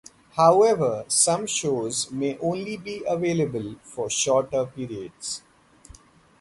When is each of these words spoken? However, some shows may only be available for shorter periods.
However, 0.31 1.05
some 1.09 1.45
shows 1.45 2.09
may 2.09 2.35
only 2.39 2.75
be 2.75 3.03
available 3.07 3.75
for 3.83 4.09
shorter 4.09 4.65
periods. 4.65 5.43